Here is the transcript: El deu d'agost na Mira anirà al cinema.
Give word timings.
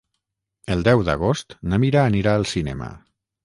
El 0.75 0.81
deu 0.87 1.03
d'agost 1.11 1.57
na 1.75 1.81
Mira 1.87 2.03
anirà 2.07 2.37
al 2.41 2.51
cinema. 2.57 2.93